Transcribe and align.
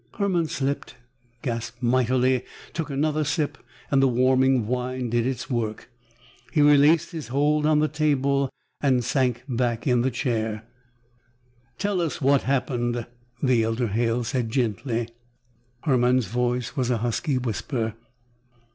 Hermann 0.17 0.47
sipped, 0.47 0.95
gasped 1.43 1.83
mightily, 1.83 2.43
took 2.73 2.89
another 2.89 3.23
sip, 3.23 3.55
and 3.91 4.01
the 4.01 4.07
warming 4.07 4.65
wine 4.65 5.11
did 5.11 5.27
its 5.27 5.47
work. 5.47 5.91
He 6.51 6.63
relaxed 6.63 7.11
his 7.11 7.27
hold 7.27 7.67
on 7.67 7.77
the 7.81 7.87
table 7.87 8.49
and 8.81 9.03
sank 9.05 9.43
back 9.47 9.85
in 9.85 10.01
the 10.01 10.09
chair. 10.09 10.63
"Tell 11.77 12.01
us 12.01 12.19
what 12.19 12.41
happened," 12.41 13.05
the 13.43 13.61
elder 13.61 13.89
Halle 13.89 14.23
said 14.23 14.49
gently. 14.49 15.07
Hermann's 15.83 16.25
voice 16.25 16.75
was 16.75 16.89
a 16.89 16.97
husky 16.97 17.37
whisper. 17.37 17.93